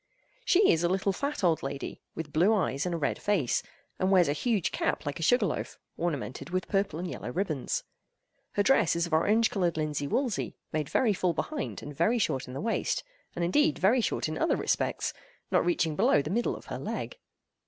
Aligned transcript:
She 0.43 0.71
is 0.71 0.83
a 0.83 0.89
little 0.89 1.13
fat 1.13 1.43
old 1.43 1.61
lady, 1.61 2.01
with 2.15 2.33
blue 2.33 2.55
eyes 2.55 2.87
and 2.87 2.95
a 2.95 2.97
red 2.97 3.21
face, 3.21 3.61
and 3.99 4.09
wears 4.09 4.27
a 4.27 4.33
huge 4.33 4.71
cap 4.71 5.05
like 5.05 5.19
a 5.19 5.21
sugar 5.21 5.45
loaf, 5.45 5.77
ornamented 5.95 6.49
with 6.49 6.67
purple 6.67 6.97
and 6.97 7.07
yellow 7.07 7.29
ribbons. 7.31 7.83
Her 8.53 8.63
dress 8.63 8.95
is 8.95 9.05
of 9.05 9.13
orange 9.13 9.51
colored 9.51 9.77
linsey 9.77 10.07
woolsey, 10.07 10.55
made 10.73 10.89
very 10.89 11.13
full 11.13 11.33
behind 11.35 11.83
and 11.83 11.95
very 11.95 12.17
short 12.17 12.47
in 12.47 12.55
the 12.55 12.61
waist—and 12.61 13.45
indeed 13.45 13.77
very 13.77 14.01
short 14.01 14.27
in 14.27 14.39
other 14.39 14.55
respects, 14.55 15.13
not 15.51 15.63
reaching 15.63 15.95
below 15.95 16.23
the 16.23 16.31
middle 16.31 16.55
of 16.55 16.65
her 16.65 16.79
leg. 16.79 17.19